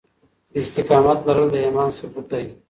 [0.51, 2.45] د استقامت لرل د ايمان ثبوت دی.